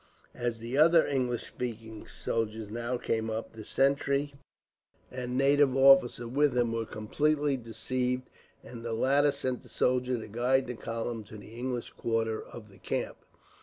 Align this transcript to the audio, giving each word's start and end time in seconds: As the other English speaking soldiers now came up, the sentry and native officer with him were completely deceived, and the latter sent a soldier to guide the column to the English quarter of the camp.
As 0.33 0.57
the 0.57 0.79
other 0.79 1.05
English 1.05 1.45
speaking 1.45 2.07
soldiers 2.07 2.71
now 2.71 2.97
came 2.97 3.29
up, 3.29 3.53
the 3.53 3.63
sentry 3.63 4.33
and 5.11 5.37
native 5.37 5.77
officer 5.77 6.27
with 6.27 6.57
him 6.57 6.71
were 6.71 6.87
completely 6.87 7.55
deceived, 7.55 8.27
and 8.63 8.83
the 8.83 8.93
latter 8.93 9.31
sent 9.31 9.63
a 9.63 9.69
soldier 9.69 10.17
to 10.19 10.27
guide 10.27 10.65
the 10.65 10.73
column 10.73 11.23
to 11.25 11.37
the 11.37 11.53
English 11.53 11.91
quarter 11.91 12.41
of 12.41 12.71
the 12.71 12.79
camp. 12.79 13.17